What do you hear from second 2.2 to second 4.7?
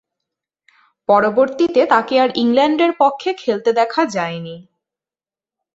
আর ইংল্যান্ডের পক্ষে খেলতে দেখা যায়নি।